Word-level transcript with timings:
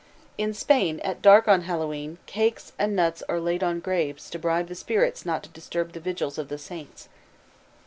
In 0.35 0.55
Spain 0.55 0.99
at 1.01 1.21
dark 1.21 1.47
on 1.47 1.61
Hallowe'en 1.65 2.17
cakes 2.25 2.73
and 2.79 2.95
nuts 2.95 3.21
are 3.29 3.39
laid 3.39 3.61
on 3.61 3.79
graves 3.79 4.31
to 4.31 4.39
bribe 4.39 4.67
the 4.67 4.73
spirits 4.73 5.27
not 5.27 5.43
to 5.43 5.49
disturb 5.49 5.91
the 5.91 5.99
vigils 5.99 6.39
of 6.39 6.47
the 6.47 6.57
saints. 6.57 7.07